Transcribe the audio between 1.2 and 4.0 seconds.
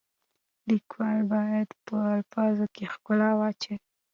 باید په الفاظو کې ښکلا واچوي.